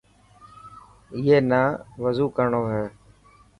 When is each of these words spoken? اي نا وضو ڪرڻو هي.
اي 1.15 1.35
نا 1.49 1.61
وضو 2.01 2.25
ڪرڻو 2.35 2.61
هي. 2.73 2.85